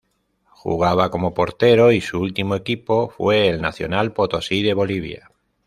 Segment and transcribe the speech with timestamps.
[0.49, 5.29] Jugaba como portero y su último equipo fue el Nacional Potosí de Bolivia.